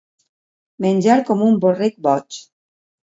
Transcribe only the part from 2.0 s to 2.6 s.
boig.